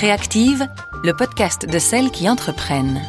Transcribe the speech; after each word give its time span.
Créactive, 0.00 0.66
le 1.04 1.12
podcast 1.12 1.68
de 1.68 1.78
celles 1.78 2.10
qui 2.10 2.26
entreprennent. 2.26 3.02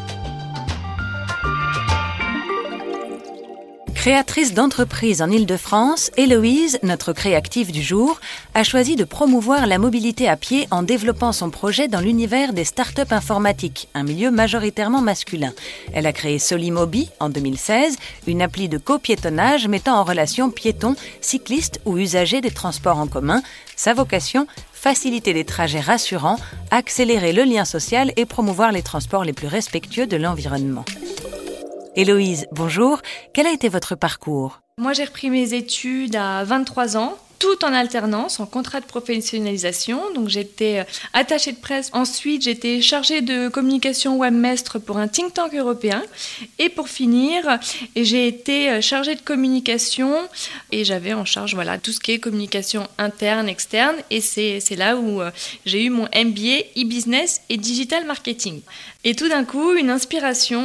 Créatrice 3.96 4.54
d'entreprise 4.54 5.22
en 5.22 5.30
Ile-de-France, 5.30 6.12
Héloïse, 6.18 6.80
notre 6.84 7.14
créative 7.14 7.72
du 7.72 7.82
jour, 7.82 8.20
a 8.56 8.66
choisi 8.66 8.98
de 8.98 9.06
promouvoir 9.06 9.68
la 9.68 9.78
mobilité 9.78 10.28
à 10.28 10.36
pied 10.36 10.68
en 10.70 10.84
développant 10.84 11.32
son 11.32 11.50
projet 11.50 11.88
dans 11.88 12.02
l'univers 12.02 12.52
des 12.52 12.66
startups 12.66 13.12
informatiques, 13.12 13.88
un 13.94 14.04
milieu 14.04 14.30
majoritairement 14.30 15.02
masculin. 15.02 15.54
Elle 15.94 16.08
a 16.08 16.12
créé 16.12 16.40
Solimobi 16.40 17.10
en 17.22 17.30
2016, 17.30 17.96
une 18.28 18.42
appli 18.42 18.68
de 18.68 18.78
copiétonnage 18.78 19.68
mettant 19.70 19.98
en 19.98 20.04
relation 20.04 20.52
piétons, 20.52 20.98
cyclistes 21.22 21.80
ou 21.86 21.98
usagers 21.98 22.42
des 22.42 22.52
transports 22.52 22.98
en 22.98 23.08
commun. 23.08 23.42
Sa 23.78 23.94
vocation 23.94 24.46
faciliter 24.82 25.34
des 25.34 25.46
trajets 25.46 25.80
rassurants, 25.80 26.38
accélérer 26.72 27.34
le 27.34 27.44
lien 27.44 27.66
social 27.66 28.12
et 28.18 28.26
promouvoir 28.26 28.72
les 28.72 28.82
transports 28.82 29.24
les 29.24 29.32
plus 29.32 29.46
respectueux 29.46 30.08
de 30.08 30.18
l'environnement. 30.18 30.86
Héloïse, 31.96 32.48
bonjour. 32.52 33.00
Quel 33.32 33.46
a 33.46 33.52
été 33.52 33.70
votre 33.70 33.94
parcours? 33.94 34.62
Moi, 34.80 34.94
j'ai 34.94 35.04
repris 35.04 35.30
mes 35.30 35.54
études 35.54 36.16
à 36.16 36.44
23 36.46 36.98
ans 36.98 37.16
tout 37.42 37.66
en 37.66 37.74
alternance, 37.74 38.40
en 38.40 38.46
contrat 38.46 38.82
de 38.82 38.86
professionnalisation. 38.86 40.00
Donc 40.14 40.30
j'étais 40.30 40.82
euh, 40.82 40.84
attachée 41.14 41.52
de 41.52 41.58
presse. 41.58 41.90
Ensuite, 41.92 42.44
j'étais 42.44 42.82
chargée 42.82 43.22
de 43.22 43.50
communication 43.50 44.16
webmestre 44.20 44.80
pour 44.80 45.00
un 45.00 45.08
think 45.08 45.34
tank 45.34 45.56
européen. 45.56 46.04
Et 46.60 46.70
pour 46.70 46.88
finir, 46.88 47.58
j'ai 47.96 48.28
été 48.28 48.70
euh, 48.70 48.82
chargée 48.82 49.16
de 49.16 49.22
communication 49.22 50.14
et 50.72 50.86
j'avais 50.86 51.14
en 51.14 51.26
charge 51.26 51.56
voilà, 51.56 51.80
tout 51.80 51.92
ce 51.92 52.00
qui 52.00 52.12
est 52.12 52.20
communication 52.20 52.88
interne, 53.00 53.50
externe. 53.50 53.96
Et 54.12 54.22
c'est 54.22 54.76
là 54.78 54.96
où 54.96 55.20
euh, 55.20 55.32
j'ai 55.66 55.84
eu 55.84 55.90
mon 55.90 56.04
MBA 56.14 56.60
e-business 56.78 57.42
et 57.50 57.58
digital 57.58 58.06
marketing. 58.06 58.62
Et 59.04 59.16
tout 59.16 59.30
d'un 59.30 59.46
coup, 59.46 59.74
une 59.74 59.90
inspiration, 59.90 60.64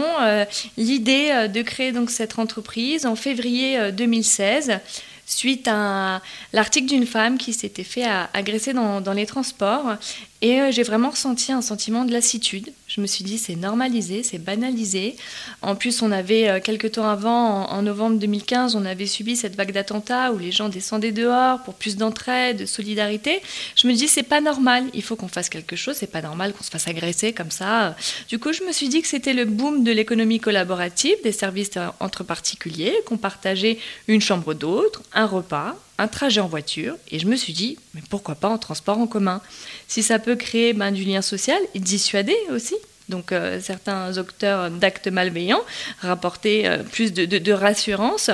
l'idée 0.76 1.48
de 1.48 1.62
créer 1.62 1.90
donc 1.90 2.10
cette 2.10 2.38
entreprise 2.38 3.06
en 3.06 3.16
février 3.16 3.92
2016 3.92 4.78
suite 5.26 5.68
à 5.68 6.22
l'article 6.52 6.86
d'une 6.86 7.06
femme 7.06 7.36
qui 7.36 7.52
s'était 7.52 7.84
fait 7.84 8.04
agresser 8.32 8.72
dans, 8.72 9.12
les 9.12 9.26
transports. 9.26 9.96
Et 10.40 10.60
euh, 10.60 10.70
j'ai 10.70 10.84
vraiment 10.84 11.10
ressenti 11.10 11.52
un 11.52 11.62
sentiment 11.62 12.04
de 12.04 12.12
lassitude. 12.12 12.72
Je 12.96 13.02
me 13.02 13.06
suis 13.06 13.24
dit, 13.24 13.36
c'est 13.36 13.56
normalisé, 13.56 14.22
c'est 14.22 14.38
banalisé. 14.38 15.16
En 15.60 15.76
plus, 15.76 16.00
on 16.00 16.10
avait, 16.10 16.48
euh, 16.48 16.60
quelques 16.60 16.92
temps 16.92 17.06
avant, 17.06 17.66
en, 17.68 17.82
novembre 17.82 18.18
2015, 18.18 18.74
on 18.74 18.86
avait 18.86 19.04
subi 19.04 19.36
cette 19.36 19.54
vague 19.54 19.72
d'attentats 19.72 20.32
où 20.32 20.38
les 20.38 20.50
gens 20.50 20.70
descendaient 20.70 21.12
dehors 21.12 21.62
pour 21.62 21.74
plus 21.74 21.98
d'entraide, 21.98 22.56
de 22.56 22.64
solidarité. 22.64 23.42
Je 23.76 23.86
me 23.86 23.92
dis, 23.92 24.08
c'est 24.08 24.22
pas 24.22 24.40
normal, 24.40 24.84
il 24.94 25.02
faut 25.02 25.14
qu'on 25.14 25.28
fasse 25.28 25.50
quelque 25.50 25.76
chose, 25.76 25.96
c'est 25.98 26.10
pas 26.10 26.22
normal 26.22 26.54
qu'on 26.54 26.64
se 26.64 26.70
fasse 26.70 26.88
agresser 26.88 27.34
comme 27.34 27.50
ça. 27.50 27.94
Du 28.30 28.38
coup, 28.38 28.54
je 28.54 28.62
me 28.62 28.72
suis 28.72 28.88
dit 28.88 29.02
que 29.02 29.08
c'était 29.08 29.34
le 29.34 29.44
boom 29.44 29.84
de 29.84 29.92
l'économie 29.92 30.40
collaborative, 30.40 31.16
des 31.22 31.32
services 31.32 31.72
entre 32.00 32.24
particuliers, 32.24 32.94
qu'on 33.04 33.18
partageait 33.18 33.78
une 34.08 34.22
chambre 34.22 34.54
d'hôte, 34.54 35.00
un 35.12 35.26
repas, 35.26 35.76
un 35.98 36.08
trajet 36.08 36.40
en 36.40 36.48
voiture 36.48 36.96
et 37.10 37.18
je 37.18 37.26
me 37.26 37.36
suis 37.36 37.52
dit, 37.52 37.78
mais 37.94 38.02
pourquoi 38.08 38.34
pas 38.34 38.48
en 38.48 38.58
transport 38.58 38.98
en 38.98 39.06
commun? 39.06 39.40
Si 39.88 40.02
ça 40.02 40.18
peut 40.18 40.36
créer 40.36 40.72
ben, 40.72 40.92
du 40.92 41.04
lien 41.04 41.22
social 41.22 41.58
et 41.74 41.80
dissuader 41.80 42.36
aussi. 42.50 42.74
Donc 43.08 43.30
euh, 43.30 43.60
certains 43.60 44.18
auteurs 44.18 44.70
d'actes 44.70 45.08
malveillants 45.08 45.62
rapportaient 46.00 46.64
euh, 46.66 46.82
plus 46.82 47.12
de, 47.12 47.52
rassurance 47.52 48.30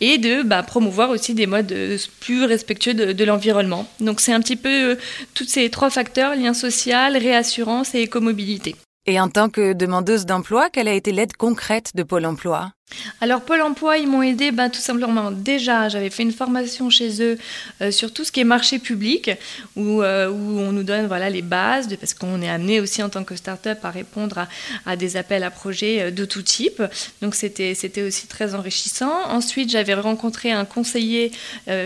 et 0.00 0.18
de 0.18 0.42
bah, 0.42 0.62
promouvoir 0.62 1.10
aussi 1.10 1.34
des 1.34 1.46
modes 1.46 1.72
euh, 1.72 1.98
plus 2.20 2.44
respectueux 2.44 2.94
de, 2.94 3.24
l'environnement. 3.24 3.88
Donc 4.00 4.20
c'est 4.20 4.32
un 4.32 4.40
petit 4.40 4.56
peu 4.56 4.96
tous 5.34 5.48
ces 5.48 5.68
trois 5.70 5.90
facteurs, 5.90 6.36
lien 6.36 6.54
social, 6.54 7.16
réassurance 7.16 7.94
et 7.94 8.02
écomobilité. 8.02 8.76
Et 9.06 9.20
en 9.20 9.28
tant 9.28 9.48
que 9.48 9.72
demandeuse 9.72 10.26
d'emploi, 10.26 10.70
quelle 10.70 10.88
a 10.88 10.94
été 10.94 11.12
l'aide 11.12 11.36
concrète 11.36 11.90
de 11.94 12.02
Pôle 12.02 12.24
Emploi? 12.24 12.70
Alors 13.20 13.40
Pôle 13.42 13.62
Emploi, 13.62 13.98
ils 13.98 14.06
m'ont 14.06 14.22
aidé 14.22 14.50
ben, 14.50 14.68
tout 14.68 14.80
simplement. 14.80 15.30
Déjà, 15.30 15.88
j'avais 15.88 16.10
fait 16.10 16.22
une 16.22 16.32
formation 16.32 16.90
chez 16.90 17.22
eux 17.22 17.38
euh, 17.80 17.90
sur 17.90 18.12
tout 18.12 18.24
ce 18.24 18.32
qui 18.32 18.40
est 18.40 18.44
marché 18.44 18.78
public, 18.78 19.30
où, 19.76 20.02
euh, 20.02 20.30
on 20.30 20.72
nous 20.72 20.82
donne 20.82 21.06
voilà, 21.06 21.30
les 21.30 21.42
bases, 21.42 21.88
parce 21.98 22.14
qu'on 22.14 22.42
est 22.42 22.48
amené 22.48 22.80
aussi 22.80 23.02
en 23.02 23.08
tant 23.08 23.24
que 23.24 23.36
start-up 23.36 23.78
à 23.84 23.90
répondre 23.90 24.46
à, 24.86 24.96
des 24.96 25.16
appels 25.16 25.42
à 25.42 25.50
projets 25.50 26.02
euh, 26.02 26.10
de 26.10 26.24
tout 26.24 26.42
type. 26.42 26.82
Donc 27.22 27.34
c'était, 27.34 27.72
aussi 28.02 28.26
très 28.26 28.54
enrichissant. 28.54 29.14
Ensuite, 29.28 29.70
j'avais 29.70 29.94
rencontré 29.94 30.52
un 30.52 30.64
conseiller 30.64 31.32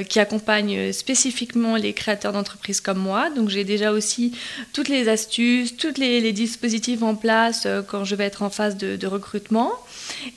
qui 0.09 0.20
accompagne 0.20 0.92
spécifiquement 0.92 1.76
les 1.76 1.92
créateurs 1.92 2.32
d'entreprises 2.32 2.80
comme 2.80 2.98
moi. 2.98 3.30
Donc 3.30 3.48
j'ai 3.48 3.65
déjà 3.65 3.92
aussi 3.92 4.32
toutes 4.72 4.88
les 4.88 5.09
astuces, 5.09 5.76
tous 5.76 5.98
les, 5.98 6.32
dispositifs 6.32 7.03
en 7.03 7.15
place 7.15 7.66
quand 7.86 8.04
je 8.04 8.15
vais 8.15 8.25
être 8.25 8.42
en 8.42 8.50
phase 8.50 8.76
de 8.76 9.06
recrutement. 9.06 9.72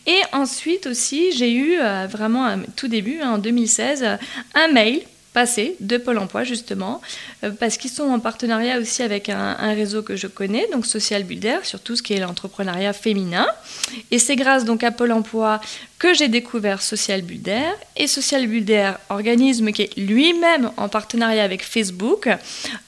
Et 0.05 0.21
ensuite 0.33 0.87
aussi, 0.87 1.31
j'ai 1.31 1.53
eu 1.53 1.79
euh, 1.79 2.07
vraiment 2.09 2.55
tout 2.75 2.87
début, 2.87 3.19
hein, 3.21 3.31
en 3.33 3.37
2016, 3.37 4.05
un 4.55 4.67
mail 4.69 5.01
passé 5.33 5.75
de 5.79 5.97
Pôle 5.97 6.17
Emploi 6.17 6.43
justement, 6.43 7.01
euh, 7.43 7.51
parce 7.51 7.77
qu'ils 7.77 7.91
sont 7.91 8.03
en 8.03 8.19
partenariat 8.19 8.79
aussi 8.79 9.01
avec 9.01 9.29
un, 9.29 9.55
réseau 9.73 10.01
que 10.01 10.15
je 10.15 10.27
connais, 10.27 10.67
donc 10.71 10.85
Social 10.85 11.23
Builder, 11.23 11.59
sur 11.63 11.79
tout 11.79 11.95
ce 11.95 12.03
qui 12.03 12.13
est 12.13 12.19
l'entrepreneuriat 12.19 12.93
féminin. 12.93 13.47
Et 14.11 14.19
c'est 14.19 14.35
grâce 14.35 14.65
donc 14.65 14.83
à 14.83 14.91
Pôle 14.91 15.11
Emploi 15.11 15.61
que 16.01 16.15
j'ai 16.15 16.29
découvert 16.29 16.81
Social 16.81 17.21
Builder. 17.21 17.69
Et 17.95 18.07
Social 18.07 18.47
Builder, 18.47 18.93
organisme 19.09 19.71
qui 19.71 19.83
est 19.83 19.95
lui-même 19.97 20.71
en 20.75 20.89
partenariat 20.89 21.43
avec 21.43 21.63
Facebook, 21.63 22.27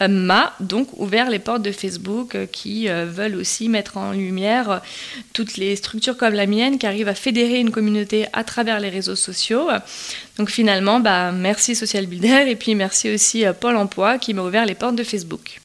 euh, 0.02 0.08
m'a 0.08 0.56
donc 0.60 0.88
ouvert 1.00 1.30
les 1.30 1.38
portes 1.38 1.62
de 1.62 1.72
Facebook 1.72 2.34
euh, 2.34 2.48
qui 2.48 2.88
veulent 2.88 3.36
aussi 3.36 3.70
mettre 3.70 3.98
en 3.98 4.14
lumière 4.14 4.82
toutes 5.34 5.58
les 5.58 5.76
structures 5.76 6.18
comme 6.18 6.34
la 6.34 6.48
mienne 6.48 6.80
qui 6.80 6.88
arrivent 6.88 7.08
à 7.08 7.14
fédérer 7.14 7.60
une 7.60 7.70
communauté 7.70 8.26
à 8.34 8.44
travers 8.44 8.80
les 8.80 8.90
réseaux 8.90 9.16
sociaux. 9.16 9.68
Donc 10.40 10.50
finalement, 10.50 11.00
bah, 11.00 11.32
merci 11.32 11.76
Social 11.76 12.08
Builder 12.08 12.46
et 12.48 12.56
puis 12.56 12.74
merci 12.74 13.14
aussi 13.14 13.46
Pôle 13.60 13.78
Emploi 13.78 14.18
qui 14.18 14.34
m'a 14.34 14.42
ouvert 14.42 14.66
les 14.66 14.76
portes 14.76 14.96
de 14.96 15.04
Facebook. 15.04 15.60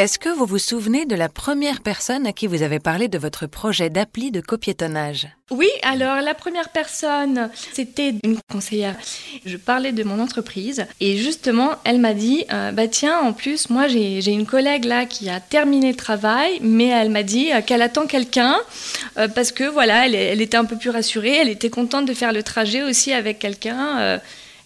Est-ce 0.00 0.18
que 0.18 0.30
vous 0.30 0.46
vous 0.46 0.58
souvenez 0.58 1.04
de 1.04 1.14
la 1.14 1.28
première 1.28 1.82
personne 1.82 2.26
à 2.26 2.32
qui 2.32 2.46
vous 2.46 2.62
avez 2.62 2.78
parlé 2.78 3.08
de 3.08 3.18
votre 3.18 3.46
projet 3.46 3.90
d'appli 3.90 4.30
de 4.30 4.40
copiétonnage 4.40 5.28
Oui, 5.50 5.68
alors 5.82 6.22
la 6.22 6.32
première 6.32 6.70
personne, 6.70 7.50
c'était 7.74 8.14
une 8.24 8.38
conseillère. 8.50 8.96
Je 9.44 9.58
parlais 9.58 9.92
de 9.92 10.02
mon 10.02 10.18
entreprise 10.18 10.86
et 11.00 11.18
justement, 11.18 11.72
elle 11.84 11.98
m'a 12.00 12.14
dit 12.14 12.46
euh, 12.50 12.72
Bah 12.72 12.88
tiens, 12.88 13.18
en 13.18 13.34
plus, 13.34 13.68
moi 13.68 13.88
j'ai 13.88 14.32
une 14.32 14.46
collègue 14.46 14.86
là 14.86 15.04
qui 15.04 15.28
a 15.28 15.38
terminé 15.38 15.90
le 15.90 15.96
travail, 15.96 16.60
mais 16.62 16.88
elle 16.88 17.10
m'a 17.10 17.22
dit 17.22 17.52
euh, 17.52 17.60
qu'elle 17.60 17.82
attend 17.82 18.06
quelqu'un 18.06 18.56
euh, 19.18 19.28
parce 19.28 19.52
que 19.52 19.64
voilà, 19.64 20.06
elle, 20.06 20.14
elle, 20.14 20.40
était 20.40 20.56
un 20.56 20.64
peu 20.64 20.78
plus 20.78 20.88
rassurée, 20.88 21.36
elle 21.36 21.50
était 21.50 21.68
contente 21.68 22.06
de 22.06 22.14
faire 22.14 22.32
le 22.32 22.42
trajet 22.42 22.82
aussi 22.82 23.12
avec 23.12 23.38
quelqu'un 23.38 24.18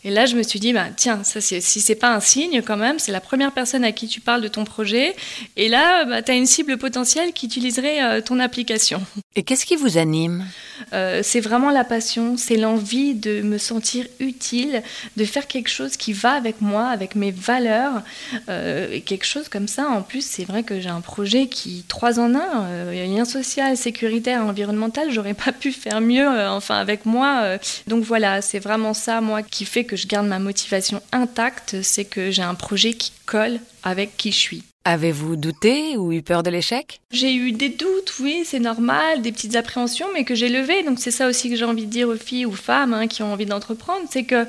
et 0.04 0.10
là, 0.10 0.26
je 0.26 0.36
me 0.36 0.42
suis 0.42 0.60
dit, 0.60 0.74
bah, 0.74 0.88
tiens, 0.94 1.24
ça, 1.24 1.40
si 1.40 1.62
c'est 1.62 1.94
pas 1.94 2.14
un 2.14 2.20
signe 2.20 2.60
quand 2.60 2.76
même, 2.76 2.98
c'est 2.98 3.10
la 3.10 3.22
première 3.22 3.52
personne 3.52 3.84
à 3.84 3.92
qui 3.92 4.06
tu 4.06 4.20
parles 4.20 4.42
de 4.42 4.48
ton 4.48 4.64
projet. 4.64 5.16
Et 5.56 5.68
là, 5.68 6.04
bah, 6.04 6.20
tu 6.20 6.30
as 6.30 6.34
une 6.34 6.44
cible 6.44 6.76
potentielle 6.76 7.32
qui 7.32 7.46
utiliserait 7.46 8.02
euh, 8.02 8.20
ton 8.20 8.38
application. 8.38 9.00
Et 9.34 9.42
qu'est-ce 9.42 9.64
qui 9.64 9.76
vous 9.76 9.96
anime? 9.96 10.46
Euh, 10.92 11.22
C'est 11.24 11.40
vraiment 11.40 11.70
la 11.70 11.84
passion, 11.84 12.36
c'est 12.36 12.56
l'envie 12.56 13.14
de 13.14 13.40
me 13.40 13.56
sentir 13.56 14.06
utile, 14.20 14.82
de 15.16 15.24
faire 15.24 15.46
quelque 15.46 15.70
chose 15.70 15.96
qui 15.96 16.12
va 16.12 16.32
avec 16.32 16.60
moi, 16.60 16.88
avec 16.88 17.14
mes 17.14 17.30
valeurs. 17.30 18.02
Euh, 18.50 18.88
et 18.92 19.00
quelque 19.00 19.24
chose 19.24 19.48
comme 19.48 19.68
ça, 19.68 19.88
en 19.88 20.02
plus, 20.02 20.24
c'est 20.24 20.44
vrai 20.44 20.64
que 20.64 20.80
j'ai 20.80 20.90
un 20.90 21.00
projet 21.00 21.46
qui, 21.46 21.82
trois 21.88 22.20
en 22.20 22.34
un, 22.34 22.92
lien 22.92 23.24
social, 23.24 23.76
sécuritaire, 23.78 24.44
environnemental, 24.44 25.10
j'aurais 25.10 25.34
pas 25.34 25.52
pu 25.52 25.72
faire 25.72 26.02
mieux, 26.02 26.28
enfin, 26.28 26.76
avec 26.76 27.06
moi. 27.06 27.58
donc 27.86 28.04
voilà, 28.04 28.42
c'est 28.42 28.58
vraiment 28.58 28.92
ça, 28.92 29.22
moi, 29.22 29.42
qui 29.42 29.64
fait 29.64 29.84
que 29.84 29.93
je 29.96 30.06
garde 30.06 30.26
ma 30.26 30.38
motivation 30.38 31.00
intacte, 31.12 31.82
c'est 31.82 32.04
que 32.04 32.30
j'ai 32.30 32.42
un 32.42 32.54
projet 32.54 32.94
qui 32.94 33.12
colle 33.26 33.60
avec 33.82 34.16
qui 34.16 34.32
je 34.32 34.38
suis. 34.38 34.62
Avez-vous 34.86 35.36
douté 35.36 35.96
ou 35.96 36.12
eu 36.12 36.20
peur 36.20 36.42
de 36.42 36.50
l'échec? 36.50 37.00
J'ai 37.10 37.34
eu 37.34 37.52
des 37.52 37.70
doutes, 37.70 38.12
oui, 38.20 38.42
c'est 38.44 38.58
normal, 38.58 39.22
des 39.22 39.32
petites 39.32 39.56
appréhensions, 39.56 40.06
mais 40.12 40.24
que 40.24 40.34
j'ai 40.34 40.50
levées. 40.50 40.82
Donc 40.82 40.98
c'est 40.98 41.10
ça 41.10 41.26
aussi 41.26 41.48
que 41.48 41.56
j'ai 41.56 41.64
envie 41.64 41.86
de 41.86 41.90
dire 41.90 42.08
aux 42.08 42.16
filles 42.16 42.44
ou 42.44 42.52
femmes 42.52 42.92
hein, 42.92 43.06
qui 43.06 43.22
ont 43.22 43.32
envie 43.32 43.46
d'entreprendre, 43.46 44.06
c'est 44.10 44.24
que 44.24 44.46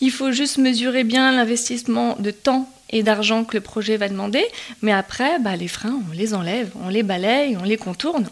il 0.00 0.10
faut 0.10 0.32
juste 0.32 0.58
mesurer 0.58 1.04
bien 1.04 1.30
l'investissement 1.30 2.16
de 2.18 2.32
temps 2.32 2.68
et 2.90 3.04
d'argent 3.04 3.44
que 3.44 3.56
le 3.56 3.60
projet 3.60 3.96
va 3.96 4.08
demander, 4.08 4.44
mais 4.82 4.92
après, 4.92 5.38
bah, 5.38 5.54
les 5.54 5.68
freins, 5.68 6.00
on 6.10 6.12
les 6.12 6.34
enlève, 6.34 6.70
on 6.82 6.88
les 6.88 7.04
balaye, 7.04 7.56
on 7.56 7.64
les 7.64 7.76
contourne. 7.76 8.28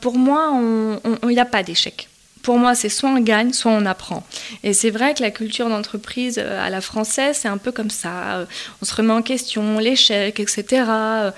Pour 0.00 0.18
moi, 0.18 0.60
il 1.22 1.28
n'y 1.28 1.38
a 1.38 1.44
pas 1.44 1.62
d'échec 1.62 2.08
pour 2.46 2.58
moi, 2.58 2.76
c'est 2.76 2.88
soit 2.88 3.10
on 3.10 3.18
gagne, 3.18 3.52
soit 3.52 3.72
on 3.72 3.84
apprend. 3.86 4.22
Et 4.62 4.72
c'est 4.72 4.90
vrai 4.90 5.14
que 5.14 5.20
la 5.20 5.32
culture 5.32 5.68
d'entreprise 5.68 6.38
euh, 6.38 6.64
à 6.64 6.70
la 6.70 6.80
française, 6.80 7.38
c'est 7.40 7.48
un 7.48 7.58
peu 7.58 7.72
comme 7.72 7.90
ça. 7.90 8.36
Euh, 8.36 8.44
on 8.80 8.84
se 8.84 8.94
remet 8.94 9.12
en 9.12 9.20
question, 9.20 9.80
l'échec, 9.80 10.38
etc. 10.38 10.84
Euh, 10.88 11.32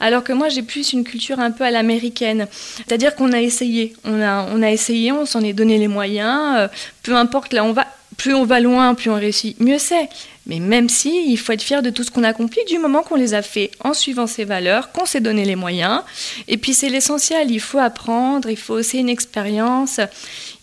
alors 0.00 0.22
que 0.22 0.34
moi, 0.34 0.50
j'ai 0.50 0.60
plus 0.60 0.92
une 0.92 1.02
culture 1.02 1.40
un 1.40 1.50
peu 1.50 1.64
à 1.64 1.70
l'américaine. 1.70 2.46
C'est-à-dire 2.76 3.14
qu'on 3.14 3.32
a 3.32 3.40
essayé. 3.40 3.94
On 4.04 4.20
a, 4.20 4.46
on 4.52 4.60
a 4.60 4.70
essayé, 4.70 5.12
on 5.12 5.24
s'en 5.24 5.40
est 5.40 5.54
donné 5.54 5.78
les 5.78 5.88
moyens. 5.88 6.68
Peu 7.02 7.16
importe 7.16 7.54
là, 7.54 7.64
on 7.64 7.72
va 7.72 7.86
plus 8.20 8.34
on 8.34 8.44
va 8.44 8.60
loin, 8.60 8.94
plus 8.94 9.08
on 9.08 9.14
réussit, 9.14 9.58
mieux 9.60 9.78
c'est. 9.78 10.10
Mais 10.44 10.60
même 10.60 10.90
si, 10.90 11.24
il 11.28 11.38
faut 11.38 11.52
être 11.52 11.62
fier 11.62 11.80
de 11.80 11.88
tout 11.88 12.04
ce 12.04 12.10
qu'on 12.10 12.22
a 12.22 12.28
accompli 12.28 12.62
du 12.68 12.76
moment 12.76 13.02
qu'on 13.02 13.14
les 13.14 13.32
a 13.32 13.40
fait 13.40 13.70
en 13.80 13.94
suivant 13.94 14.26
ses 14.26 14.44
valeurs, 14.44 14.92
qu'on 14.92 15.06
s'est 15.06 15.22
donné 15.22 15.46
les 15.46 15.56
moyens. 15.56 16.02
Et 16.46 16.58
puis 16.58 16.74
c'est 16.74 16.90
l'essentiel, 16.90 17.50
il 17.50 17.60
faut 17.60 17.78
apprendre, 17.78 18.50
il 18.50 18.58
faut 18.58 18.74
aussi 18.74 18.98
une 18.98 19.08
expérience. 19.08 20.00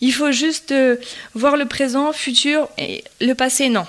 Il 0.00 0.12
faut 0.12 0.30
juste 0.30 0.70
euh, 0.70 0.98
voir 1.34 1.56
le 1.56 1.64
présent, 1.64 2.12
futur 2.12 2.68
et 2.78 3.02
le 3.20 3.34
passé, 3.34 3.68
non. 3.68 3.86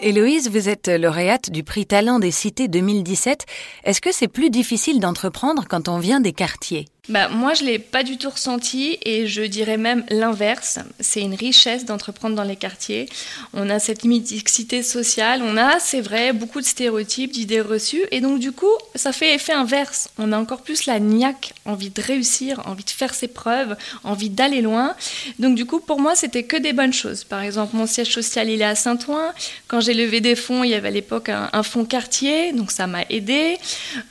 Héloïse, 0.00 0.48
vous 0.48 0.68
êtes 0.68 0.86
lauréate 0.86 1.50
du 1.50 1.64
prix 1.64 1.86
Talent 1.86 2.20
des 2.20 2.30
Cités 2.30 2.68
2017. 2.68 3.46
Est-ce 3.82 4.00
que 4.00 4.12
c'est 4.12 4.28
plus 4.28 4.50
difficile 4.50 5.00
d'entreprendre 5.00 5.64
quand 5.68 5.88
on 5.88 5.98
vient 5.98 6.20
des 6.20 6.32
quartiers? 6.32 6.86
Bah, 7.08 7.28
moi, 7.28 7.52
je 7.52 7.64
ne 7.64 7.68
l'ai 7.68 7.78
pas 7.78 8.02
du 8.02 8.16
tout 8.16 8.30
ressenti 8.30 8.98
et 9.02 9.26
je 9.26 9.42
dirais 9.42 9.76
même 9.76 10.04
l'inverse. 10.08 10.78
C'est 11.00 11.20
une 11.20 11.34
richesse 11.34 11.84
d'entreprendre 11.84 12.34
dans 12.34 12.44
les 12.44 12.56
quartiers. 12.56 13.08
On 13.52 13.68
a 13.68 13.78
cette 13.78 14.04
mixité 14.04 14.82
sociale, 14.82 15.42
on 15.44 15.58
a, 15.58 15.78
c'est 15.80 16.00
vrai, 16.00 16.32
beaucoup 16.32 16.62
de 16.62 16.66
stéréotypes, 16.66 17.32
d'idées 17.32 17.60
reçues 17.60 18.04
et 18.10 18.22
donc 18.22 18.38
du 18.38 18.52
coup, 18.52 18.72
ça 18.94 19.12
fait 19.12 19.34
effet 19.34 19.52
inverse. 19.52 20.08
On 20.16 20.32
a 20.32 20.38
encore 20.38 20.62
plus 20.62 20.86
la 20.86 20.98
niaque, 20.98 21.52
envie 21.66 21.90
de 21.90 22.00
réussir, 22.00 22.62
envie 22.66 22.84
de 22.84 22.90
faire 22.90 23.14
ses 23.14 23.28
preuves, 23.28 23.76
envie 24.02 24.30
d'aller 24.30 24.62
loin. 24.62 24.94
Donc 25.38 25.56
du 25.56 25.66
coup, 25.66 25.80
pour 25.80 26.00
moi, 26.00 26.14
c'était 26.14 26.44
que 26.44 26.56
des 26.56 26.72
bonnes 26.72 26.94
choses. 26.94 27.24
Par 27.24 27.42
exemple, 27.42 27.76
mon 27.76 27.86
siège 27.86 28.14
social, 28.14 28.48
il 28.48 28.62
est 28.62 28.64
à 28.64 28.74
Saint-Ouen. 28.74 29.32
Quand 29.68 29.80
j'ai 29.80 29.94
levé 29.94 30.22
des 30.22 30.36
fonds, 30.36 30.64
il 30.64 30.70
y 30.70 30.74
avait 30.74 30.88
à 30.88 30.92
l'époque 30.92 31.28
un, 31.28 31.50
un 31.52 31.62
fonds 31.62 31.84
quartier, 31.84 32.52
donc 32.52 32.70
ça 32.70 32.86
m'a 32.86 33.02
aidé. 33.10 33.58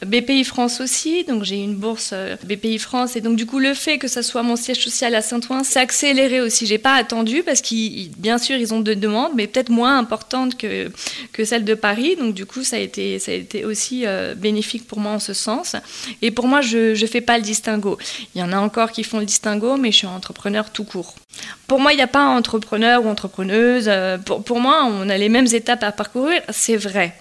BPI 0.05 0.43
France 0.43 0.79
aussi, 0.79 1.23
donc 1.23 1.43
j'ai 1.43 1.59
eu 1.59 1.63
une 1.63 1.75
bourse 1.75 2.11
euh, 2.13 2.35
BPI 2.43 2.82
France. 2.83 3.15
Et 3.15 3.21
donc, 3.21 3.35
du 3.35 3.45
coup, 3.45 3.59
le 3.59 3.73
fait 3.73 3.97
que 3.97 4.07
ça 4.07 4.21
soit 4.23 4.43
mon 4.43 4.55
siège 4.55 4.83
social 4.83 5.15
à 5.15 5.21
Saint-Ouen, 5.21 5.63
c'est 5.63 5.79
accéléré 5.79 6.41
aussi. 6.41 6.65
J'ai 6.65 6.77
pas 6.77 6.95
attendu 6.95 7.43
parce 7.43 7.61
qu'ils, 7.61 8.11
bien 8.17 8.37
sûr, 8.37 8.55
ils 8.57 8.73
ont 8.73 8.81
de 8.81 8.93
demandes, 8.93 9.31
mais 9.35 9.47
peut-être 9.47 9.69
moins 9.69 9.97
importantes 9.97 10.57
que, 10.57 10.91
que 11.31 11.45
celles 11.45 11.65
de 11.65 11.73
Paris. 11.73 12.15
Donc, 12.15 12.33
du 12.33 12.45
coup, 12.45 12.63
ça 12.63 12.75
a 12.75 12.79
été, 12.79 13.19
ça 13.19 13.31
a 13.31 13.35
été 13.35 13.65
aussi 13.65 14.05
euh, 14.05 14.35
bénéfique 14.35 14.87
pour 14.87 14.99
moi 14.99 15.13
en 15.13 15.19
ce 15.19 15.33
sens. 15.33 15.75
Et 16.21 16.31
pour 16.31 16.47
moi, 16.47 16.61
je 16.61 16.99
ne 16.99 17.07
fais 17.07 17.21
pas 17.21 17.37
le 17.37 17.43
distinguo. 17.43 17.97
Il 18.35 18.41
y 18.41 18.43
en 18.43 18.51
a 18.51 18.57
encore 18.57 18.91
qui 18.91 19.03
font 19.03 19.19
le 19.19 19.25
distinguo, 19.25 19.77
mais 19.77 19.91
je 19.91 19.97
suis 19.97 20.07
entrepreneur 20.07 20.69
tout 20.69 20.83
court. 20.83 21.15
Pour 21.67 21.79
moi, 21.79 21.93
il 21.93 21.95
n'y 21.95 22.03
a 22.03 22.07
pas 22.07 22.25
entrepreneur 22.25 23.05
ou 23.05 23.09
entrepreneuse. 23.09 23.85
Euh, 23.87 24.17
pour, 24.17 24.43
pour 24.43 24.59
moi, 24.59 24.85
on 24.85 25.09
a 25.09 25.17
les 25.17 25.29
mêmes 25.29 25.47
étapes 25.51 25.83
à 25.83 25.91
parcourir, 25.91 26.41
c'est 26.49 26.77
vrai 26.77 27.15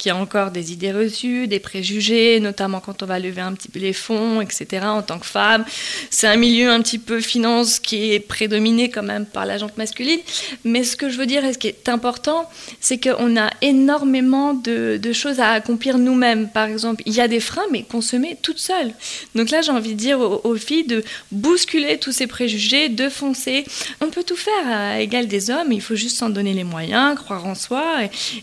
qu'il 0.00 0.08
y 0.08 0.12
a 0.12 0.16
encore 0.16 0.50
des 0.50 0.72
idées 0.72 0.92
reçues, 0.92 1.46
des 1.46 1.60
préjugés, 1.60 2.40
notamment 2.40 2.80
quand 2.80 3.02
on 3.02 3.06
va 3.06 3.18
lever 3.18 3.42
un 3.42 3.52
petit 3.52 3.68
peu 3.68 3.78
les 3.78 3.92
fonds, 3.92 4.40
etc. 4.40 4.86
En 4.86 5.02
tant 5.02 5.18
que 5.18 5.26
femme, 5.26 5.64
c'est 6.08 6.26
un 6.26 6.36
milieu 6.36 6.70
un 6.70 6.80
petit 6.80 6.98
peu 6.98 7.20
finance 7.20 7.78
qui 7.78 8.12
est 8.12 8.20
prédominé 8.20 8.88
quand 8.88 9.02
même 9.02 9.26
par 9.26 9.44
la 9.44 9.58
jante 9.58 9.76
masculine. 9.76 10.20
Mais 10.64 10.84
ce 10.84 10.96
que 10.96 11.10
je 11.10 11.18
veux 11.18 11.26
dire 11.26 11.44
et 11.44 11.52
ce 11.52 11.58
qui 11.58 11.66
est 11.68 11.88
important, 11.90 12.48
c'est 12.80 12.98
qu'on 12.98 13.36
a 13.36 13.50
énormément 13.60 14.54
de, 14.54 14.98
choses 15.12 15.40
à 15.40 15.50
accomplir 15.50 15.98
nous-mêmes. 15.98 16.48
Par 16.48 16.66
exemple, 16.66 17.02
il 17.04 17.12
y 17.12 17.20
a 17.20 17.28
des 17.28 17.40
freins, 17.40 17.66
mais 17.70 17.82
qu'on 17.82 18.00
se 18.00 18.16
met 18.16 18.38
toute 18.40 18.58
seule. 18.58 18.94
Donc 19.34 19.50
là, 19.50 19.60
j'ai 19.60 19.72
envie 19.72 19.94
de 19.94 19.98
dire 19.98 20.18
aux, 20.20 20.56
filles 20.56 20.86
de 20.86 21.04
bousculer 21.30 21.98
tous 21.98 22.12
ces 22.12 22.26
préjugés, 22.26 22.88
de 22.88 23.10
foncer. 23.10 23.64
On 24.00 24.08
peut 24.08 24.24
tout 24.24 24.36
faire 24.36 24.66
à 24.66 25.00
égal 25.00 25.26
des 25.26 25.50
hommes, 25.50 25.72
il 25.72 25.82
faut 25.82 25.96
juste 25.96 26.16
s'en 26.16 26.30
donner 26.30 26.54
les 26.54 26.64
moyens, 26.64 27.16
croire 27.16 27.44
en 27.44 27.54
soi, 27.54 27.84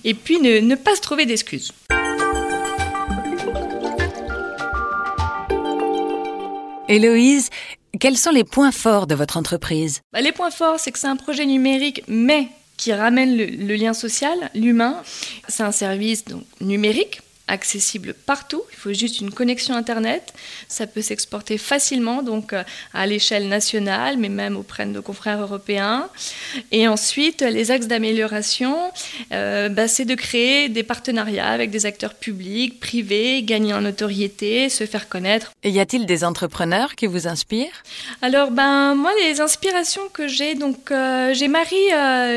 et, 0.03 0.13
puis 0.13 0.39
ne, 0.39 0.59
ne 0.59 0.75
pas 0.75 0.95
se 0.95 1.01
trouver 1.01 1.25
des 1.25 1.37
Héloïse, 6.89 7.49
quels 7.99 8.17
sont 8.17 8.31
les 8.31 8.43
points 8.43 8.71
forts 8.71 9.07
de 9.07 9.15
votre 9.15 9.37
entreprise? 9.37 10.01
Bah, 10.13 10.21
Les 10.21 10.31
points 10.31 10.51
forts, 10.51 10.79
c'est 10.79 10.91
que 10.91 10.99
c'est 10.99 11.07
un 11.07 11.15
projet 11.15 11.45
numérique, 11.45 12.03
mais 12.07 12.47
qui 12.77 12.93
ramène 12.93 13.35
le, 13.35 13.45
le 13.45 13.75
lien 13.75 13.93
social, 13.93 14.51
l'humain. 14.53 15.01
C'est 15.47 15.63
un 15.63 15.71
service 15.71 16.25
donc, 16.25 16.43
numérique 16.61 17.21
accessible 17.47 18.13
partout. 18.13 18.61
Il 18.71 18.77
faut 18.77 18.93
juste 18.93 19.21
une 19.21 19.31
connexion 19.31 19.75
Internet. 19.75 20.33
Ça 20.67 20.87
peut 20.87 21.01
s'exporter 21.01 21.57
facilement, 21.57 22.21
donc 22.21 22.53
euh, 22.53 22.63
à 22.93 23.07
l'échelle 23.07 23.47
nationale, 23.47 24.17
mais 24.17 24.29
même 24.29 24.57
auprès 24.57 24.85
de 24.85 24.91
nos 24.91 25.01
confrères 25.01 25.41
européens. 25.41 26.09
Et 26.71 26.87
ensuite, 26.87 27.41
les 27.41 27.71
axes 27.71 27.87
d'amélioration, 27.87 28.91
euh, 29.31 29.69
bah, 29.69 29.87
c'est 29.87 30.05
de 30.05 30.15
créer 30.15 30.69
des 30.69 30.83
partenariats 30.83 31.49
avec 31.49 31.69
des 31.71 31.85
acteurs 31.85 32.13
publics, 32.13 32.79
privés, 32.79 33.43
gagner 33.43 33.73
en 33.73 33.81
notoriété, 33.81 34.69
se 34.69 34.85
faire 34.85 35.07
connaître. 35.07 35.53
Et 35.63 35.69
y 35.69 35.79
a-t-il 35.79 36.05
des 36.05 36.23
entrepreneurs 36.23 36.95
qui 36.95 37.07
vous 37.07 37.27
inspirent? 37.27 37.83
Alors, 38.21 38.51
ben 38.51 38.95
moi, 38.95 39.11
les 39.23 39.41
inspirations 39.41 40.07
que 40.13 40.27
j'ai, 40.27 40.55
donc 40.55 40.91
euh, 40.91 41.33
j'ai 41.33 41.47
Marie 41.47 41.75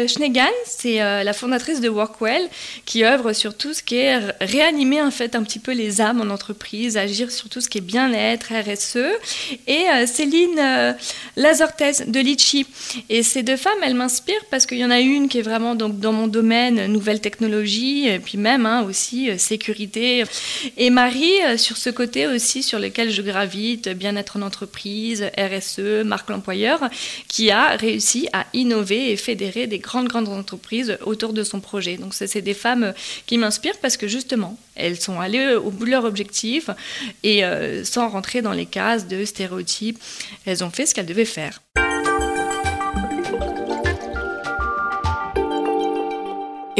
Schnegan, 0.09 0.51
c'est 0.65 0.99
la 0.99 1.33
fondatrice 1.33 1.81
de 1.81 1.89
Workwell, 1.89 2.49
qui 2.85 3.05
œuvre 3.05 3.33
sur 3.33 3.57
tout 3.57 3.75
ce 3.75 3.83
qui 3.83 3.97
est 3.97 4.21
en 5.01 5.11
fait 5.11 5.35
un 5.35 5.43
petit 5.43 5.59
peu 5.59 5.73
les 5.73 6.01
âmes 6.01 6.21
en 6.21 6.33
entreprise, 6.33 6.97
agir 6.97 7.31
sur 7.31 7.49
tout 7.49 7.61
ce 7.61 7.69
qui 7.69 7.79
est 7.79 7.83
bien-être, 7.83 8.53
RSE. 8.53 8.99
Et 9.67 9.85
euh, 9.89 10.07
Céline 10.07 10.59
euh, 10.59 10.93
Lazortez 11.37 12.05
de 12.07 12.21
Litchi. 12.21 12.67
Et 13.09 13.23
ces 13.23 13.43
deux 13.43 13.57
femmes, 13.57 13.79
elles 13.83 13.95
m'inspirent 13.95 14.45
parce 14.51 14.67
qu'il 14.67 14.79
y 14.79 14.85
en 14.85 14.91
a 14.91 15.01
une 15.01 15.29
qui 15.29 15.39
est 15.39 15.43
vraiment 15.43 15.75
donc, 15.75 15.99
dans 15.99 16.13
mon 16.13 16.27
domaine, 16.27 16.87
nouvelles 16.87 17.21
technologies, 17.21 18.09
et 18.09 18.19
puis 18.19 18.39
même 18.39 18.67
hein, 18.67 18.83
aussi 18.83 19.31
euh, 19.31 19.39
sécurité. 19.39 20.25
Et 20.77 20.91
Marie, 20.91 21.39
sur 21.57 21.77
ce 21.77 21.91
côté 21.91 22.27
aussi 22.27 22.63
sur 22.63 22.79
lequel 22.79 23.11
je 23.11 23.23
gravite, 23.23 23.89
bien-être 23.89 24.37
en 24.37 24.43
entreprise, 24.43 25.31
RSE, 25.37 26.05
marque 26.05 26.31
l'employeur, 26.31 26.89
qui 27.29 27.51
a 27.51 27.77
réussi 27.77 28.29
à 28.33 28.47
innover 28.53 29.11
et 29.11 29.17
fédérer 29.17 29.67
des 29.67 29.79
grandes, 29.79 30.09
grandes 30.09 30.29
entreprises 30.29 30.99
autour 31.05 31.33
de 31.33 31.45
son 31.45 31.61
projet. 31.61 31.97
Donc 31.97 32.15
c'est 32.15 32.43
des 32.43 32.55
femmes 32.55 32.93
qui 33.27 33.39
m'inspirent 33.39 33.79
parce 33.81 33.97
que 33.97 34.09
justement, 34.09 34.59
elles 34.91 35.01
sont 35.01 35.21
allées 35.21 35.55
au 35.55 35.71
bout 35.71 35.85
de 35.85 35.91
leur 35.91 36.05
objectif 36.05 36.71
et 37.23 37.45
euh, 37.45 37.85
sans 37.85 38.09
rentrer 38.09 38.43
dans 38.43 38.53
les 38.53 38.67
cases 38.67 39.07
de 39.07 39.25
stéréotypes, 39.25 39.99
elles 40.47 40.65
ont 40.65 40.71
fait 40.71 40.87
ce 40.87 40.95
qu'elles 40.95 41.07
devaient 41.07 41.25
faire. 41.25 41.61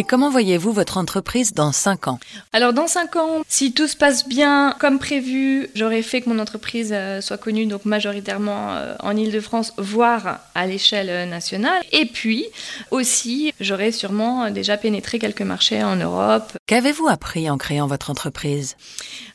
Et 0.01 0.03
comment 0.03 0.31
voyez-vous 0.31 0.73
votre 0.73 0.97
entreprise 0.97 1.53
dans 1.53 1.73
5 1.73 2.09
ans? 2.09 2.19
Alors 2.55 2.73
dans 2.73 2.87
5 2.87 3.17
ans, 3.17 3.43
si 3.47 3.75
tout 3.75 3.87
se 3.87 3.95
passe 3.95 4.27
bien 4.27 4.75
comme 4.81 4.99
prévu, 4.99 5.69
j'aurais 5.75 6.01
fait 6.01 6.23
que 6.23 6.31
mon 6.31 6.39
entreprise 6.39 6.89
euh, 6.95 7.21
soit 7.21 7.37
connue 7.37 7.67
donc 7.67 7.85
majoritairement 7.85 8.71
euh, 8.71 8.95
en 9.01 9.15
Ile-de-France, 9.15 9.75
voire 9.77 10.39
à 10.55 10.67
l'échelle 10.67 11.29
nationale. 11.29 11.83
Et 11.93 12.07
puis 12.07 12.47
aussi, 12.91 13.53
j'aurais 13.61 13.93
sûrement 13.93 14.51
déjà 14.51 14.79
pénétré 14.79 15.19
quelques 15.19 15.43
marchés 15.43 15.85
en 15.85 15.97
Europe. 15.97 16.51
Qu'avez-vous 16.67 17.09
appris 17.09 17.51
en 17.51 17.59
créant 17.59 17.87
votre 17.87 18.09
entreprise? 18.09 18.77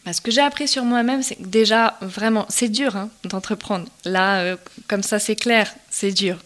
Bah, 0.04 0.14
Ce 0.14 0.22
que 0.22 0.32
j'ai 0.32 0.42
appris 0.42 0.68
sur 0.68 0.84
moi-même, 0.84 1.22
c'est 1.22 1.36
que 1.36 1.46
déjà, 1.46 1.96
vraiment, 2.02 2.48
c'est 2.50 2.70
dur 2.70 2.96
hein, 2.96 3.10
d'entreprendre. 3.24 3.86
Là, 4.04 4.40
euh, 4.40 4.56
comme 4.88 5.04
ça, 5.04 5.20
c'est 5.20 5.36
clair, 5.36 5.72
c'est 5.92 6.12
dur. 6.12 6.38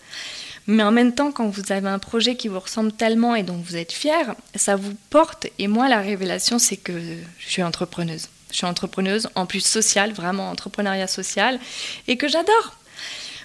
Mais 0.70 0.84
en 0.84 0.92
même 0.92 1.16
temps, 1.16 1.32
quand 1.32 1.48
vous 1.48 1.72
avez 1.72 1.88
un 1.88 1.98
projet 1.98 2.36
qui 2.36 2.48
vous 2.48 2.60
ressemble 2.60 2.92
tellement 2.92 3.34
et 3.34 3.42
dont 3.42 3.58
vous 3.58 3.76
êtes 3.76 3.92
fier, 3.92 4.36
ça 4.54 4.76
vous 4.76 4.94
porte. 5.10 5.48
Et 5.58 5.68
moi, 5.68 5.90
la 5.90 6.00
révélation, 6.00 6.60
c'est 6.60 6.78
que 6.78 6.94
je 7.40 7.50
suis 7.50 7.64
entrepreneuse. 7.64 8.30
Je 8.52 8.58
suis 8.58 8.68
entrepreneuse, 8.68 9.30
en 9.34 9.48
plus 9.48 9.66
sociale, 9.66 10.12
vraiment 10.12 10.52
entrepreneuriat 10.52 11.08
social, 11.08 11.60
et 12.08 12.18
que 12.18 12.28
j'adore. 12.28 12.76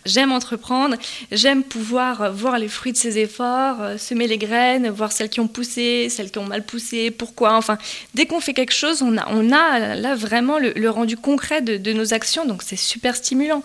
J'aime 0.05 0.33
entreprendre, 0.33 0.97
j'aime 1.33 1.63
pouvoir 1.63 2.31
voir 2.31 2.59
les 2.59 2.69
fruits 2.69 2.93
de 2.93 2.99
ses 2.99 3.17
efforts, 3.17 3.81
euh, 3.81 3.97
semer 3.97 4.27
les 4.27 4.37
graines, 4.37 4.91
voir 4.91 5.11
celles 5.11 5.31
qui 5.31 5.41
ont 5.41 5.49
poussé, 5.49 6.11
celles 6.11 6.31
qui 6.31 6.39
ont 6.39 6.45
mal 6.45 6.63
poussé, 6.63 7.11
pourquoi. 7.11 7.55
Enfin, 7.55 7.79
dès 8.13 8.27
qu'on 8.27 8.41
fait 8.41 8.53
quelque 8.53 8.75
chose, 8.75 9.01
on 9.01 9.17
a, 9.17 9.27
on 9.31 9.51
a 9.51 9.95
là 9.95 10.15
vraiment 10.15 10.59
le, 10.59 10.91
rendu 10.91 11.17
concret 11.17 11.63
de 11.63 11.93
nos 11.95 12.13
actions, 12.13 12.45
donc 12.45 12.63
c'est 12.63 12.77
super 12.77 13.17
stimulant. 13.17 13.63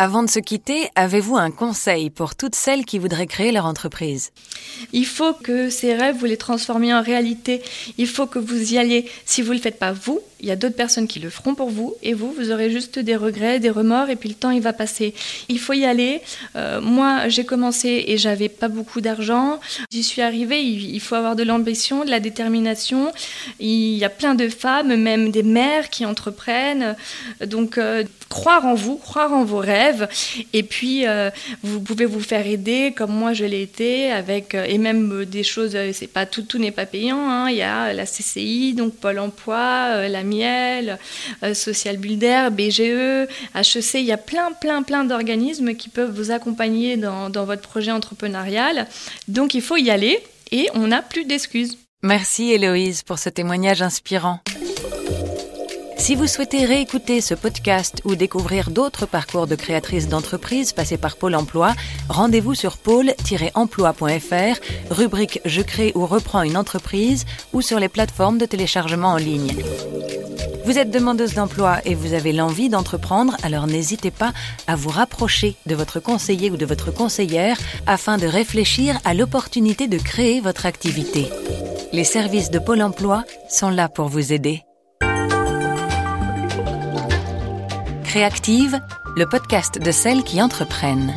Avant 0.00 0.22
de 0.22 0.30
se 0.30 0.38
quitter, 0.38 0.88
avez-vous 0.94 1.36
un 1.36 1.50
conseil 1.50 2.08
pour 2.08 2.36
toutes 2.36 2.54
celles 2.54 2.84
qui 2.84 3.00
voudraient 3.00 3.26
créer 3.26 3.50
leur 3.50 3.66
entreprise? 3.66 4.30
Il 4.92 5.04
faut 5.04 5.32
que 5.32 5.70
ces 5.70 5.92
rêves, 5.92 6.14
vous 6.16 6.26
les 6.26 6.36
transformiez 6.36 6.94
en 6.94 7.02
réalité. 7.02 7.62
Il 7.98 8.06
faut 8.06 8.28
que 8.28 8.38
vous 8.38 8.74
y 8.74 8.78
alliez. 8.78 9.10
Si 9.24 9.42
vous 9.42 9.48
ne 9.48 9.56
le 9.56 9.60
faites 9.60 9.80
pas 9.80 9.90
vous, 9.90 10.20
il 10.40 10.46
y 10.46 10.50
a 10.50 10.56
d'autres 10.56 10.76
personnes 10.76 11.08
qui 11.08 11.18
le 11.18 11.30
feront 11.30 11.54
pour 11.54 11.70
vous 11.70 11.94
et 12.02 12.14
vous, 12.14 12.32
vous 12.32 12.50
aurez 12.50 12.70
juste 12.70 12.98
des 12.98 13.16
regrets, 13.16 13.58
des 13.58 13.70
remords 13.70 14.10
et 14.10 14.16
puis 14.16 14.28
le 14.28 14.34
temps 14.34 14.50
il 14.50 14.60
va 14.60 14.72
passer. 14.72 15.14
Il 15.48 15.58
faut 15.58 15.72
y 15.72 15.84
aller. 15.84 16.20
Euh, 16.56 16.80
moi, 16.80 17.28
j'ai 17.28 17.44
commencé 17.44 18.04
et 18.06 18.18
j'avais 18.18 18.48
pas 18.48 18.68
beaucoup 18.68 19.00
d'argent. 19.00 19.60
J'y 19.90 20.02
suis 20.02 20.22
arrivée. 20.22 20.62
Il 20.62 21.00
faut 21.00 21.14
avoir 21.14 21.36
de 21.36 21.42
l'ambition, 21.42 22.04
de 22.04 22.10
la 22.10 22.20
détermination. 22.20 23.12
Il 23.58 23.96
y 23.96 24.04
a 24.04 24.10
plein 24.10 24.34
de 24.34 24.48
femmes, 24.48 24.94
même 24.96 25.30
des 25.30 25.42
mères 25.42 25.90
qui 25.90 26.06
entreprennent. 26.06 26.96
Donc, 27.44 27.78
euh, 27.78 28.04
croire 28.28 28.66
en 28.66 28.74
vous, 28.74 28.96
croire 28.96 29.32
en 29.32 29.44
vos 29.44 29.58
rêves. 29.58 30.08
Et 30.52 30.62
puis, 30.62 31.06
euh, 31.06 31.30
vous 31.62 31.80
pouvez 31.80 32.04
vous 32.04 32.20
faire 32.20 32.46
aider 32.46 32.92
comme 32.96 33.12
moi 33.12 33.32
je 33.32 33.44
l'ai 33.44 33.62
été 33.62 34.12
avec 34.12 34.54
et 34.54 34.78
même 34.78 35.24
des 35.24 35.42
choses. 35.42 35.76
C'est 35.92 36.06
pas 36.06 36.26
tout, 36.26 36.42
tout 36.42 36.58
n'est 36.58 36.70
pas 36.70 36.86
payant. 36.86 37.28
Hein. 37.28 37.50
Il 37.50 37.56
y 37.56 37.62
a 37.62 37.92
la 37.92 38.04
CCI, 38.04 38.74
donc 38.74 38.94
Pôle 38.94 39.18
Emploi, 39.18 40.08
la 40.08 40.22
Miel, 40.28 40.98
Social 41.54 41.96
Builder, 41.96 42.48
BGE, 42.52 43.28
HEC. 43.54 43.94
Il 43.94 44.04
y 44.04 44.12
a 44.12 44.16
plein, 44.16 44.52
plein, 44.52 44.82
plein 44.82 45.04
d'organismes 45.04 45.74
qui 45.74 45.88
peuvent 45.88 46.14
vous 46.14 46.30
accompagner 46.30 46.96
dans, 46.96 47.30
votre 47.44 47.62
projet 47.62 47.90
entrepreneurial. 47.90 48.86
Donc 49.26 49.54
il 49.54 49.62
faut 49.62 49.76
y 49.76 49.90
aller 49.90 50.18
et 50.52 50.68
on 50.74 50.88
n'a 50.88 51.02
plus 51.02 51.24
d'excuses. 51.24 51.78
Merci 52.02 52.52
Héloïse 52.52 53.02
pour 53.02 53.18
ce 53.18 53.28
témoignage 53.28 53.82
inspirant. 53.82 54.40
Si 55.98 56.14
vous 56.14 56.28
souhaitez 56.28 56.64
réécouter 56.64 57.20
ce 57.20 57.34
podcast 57.34 58.00
ou 58.04 58.14
découvrir 58.14 58.70
d'autres 58.70 59.04
parcours 59.04 59.48
de 59.48 59.56
créatrices 59.56 60.08
d'entreprises 60.08 60.72
passées 60.72 60.96
par 60.96 61.16
Pôle 61.16 61.34
Emploi, 61.34 61.74
rendez-vous 62.08 62.54
sur 62.54 62.78
pôle-emploi.fr, 62.78 64.60
rubrique 64.90 65.40
Je 65.44 65.60
crée 65.60 65.92
ou 65.96 66.06
reprends 66.06 66.42
une 66.42 66.56
entreprise 66.56 67.26
ou 67.52 67.62
sur 67.62 67.80
les 67.80 67.88
plateformes 67.88 68.38
de 68.38 68.46
téléchargement 68.46 69.08
en 69.08 69.16
ligne. 69.16 69.52
Vous 70.68 70.76
êtes 70.76 70.90
demandeuse 70.90 71.32
d'emploi 71.32 71.78
et 71.86 71.94
vous 71.94 72.12
avez 72.12 72.30
l'envie 72.30 72.68
d'entreprendre, 72.68 73.34
alors 73.42 73.66
n'hésitez 73.66 74.10
pas 74.10 74.34
à 74.66 74.76
vous 74.76 74.90
rapprocher 74.90 75.56
de 75.64 75.74
votre 75.74 75.98
conseiller 75.98 76.50
ou 76.50 76.58
de 76.58 76.66
votre 76.66 76.90
conseillère 76.90 77.56
afin 77.86 78.18
de 78.18 78.26
réfléchir 78.26 79.00
à 79.06 79.14
l'opportunité 79.14 79.88
de 79.88 79.96
créer 79.96 80.42
votre 80.42 80.66
activité. 80.66 81.26
Les 81.94 82.04
services 82.04 82.50
de 82.50 82.58
Pôle 82.58 82.82
Emploi 82.82 83.24
sont 83.48 83.70
là 83.70 83.88
pour 83.88 84.08
vous 84.08 84.30
aider. 84.30 84.62
Créative, 88.04 88.78
le 89.16 89.24
podcast 89.24 89.80
de 89.82 89.90
celles 89.90 90.22
qui 90.22 90.42
entreprennent. 90.42 91.14